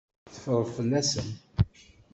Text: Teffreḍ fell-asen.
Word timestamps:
Teffreḍ 0.33 0.63
fell-asen. 0.75 1.29